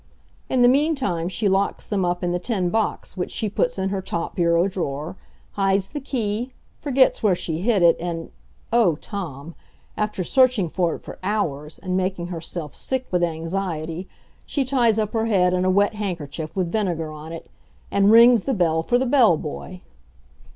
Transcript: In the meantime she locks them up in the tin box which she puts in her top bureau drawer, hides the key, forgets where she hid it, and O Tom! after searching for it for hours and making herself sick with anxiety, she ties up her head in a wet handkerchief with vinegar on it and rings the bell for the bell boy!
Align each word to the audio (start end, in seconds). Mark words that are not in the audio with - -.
In 0.49 0.63
the 0.63 0.67
meantime 0.67 1.29
she 1.29 1.47
locks 1.47 1.85
them 1.85 2.03
up 2.03 2.23
in 2.23 2.31
the 2.31 2.39
tin 2.39 2.71
box 2.71 3.15
which 3.15 3.29
she 3.29 3.49
puts 3.49 3.77
in 3.77 3.89
her 3.89 4.01
top 4.01 4.33
bureau 4.35 4.67
drawer, 4.67 5.15
hides 5.51 5.91
the 5.91 5.99
key, 5.99 6.53
forgets 6.79 7.21
where 7.21 7.35
she 7.35 7.59
hid 7.61 7.83
it, 7.83 7.97
and 7.99 8.31
O 8.73 8.95
Tom! 8.95 9.53
after 9.95 10.23
searching 10.23 10.69
for 10.69 10.95
it 10.95 11.03
for 11.03 11.19
hours 11.21 11.77
and 11.77 11.95
making 11.95 12.29
herself 12.29 12.73
sick 12.73 13.05
with 13.11 13.23
anxiety, 13.23 14.09
she 14.47 14.65
ties 14.65 14.97
up 14.97 15.13
her 15.13 15.27
head 15.27 15.53
in 15.53 15.65
a 15.65 15.69
wet 15.69 15.93
handkerchief 15.93 16.55
with 16.55 16.71
vinegar 16.71 17.11
on 17.11 17.31
it 17.31 17.51
and 17.91 18.11
rings 18.11 18.41
the 18.45 18.55
bell 18.55 18.81
for 18.81 18.97
the 18.97 19.05
bell 19.05 19.37
boy! 19.37 19.81